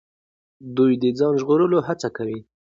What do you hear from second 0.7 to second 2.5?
دوی د ځان ژغورلو هڅه کوي.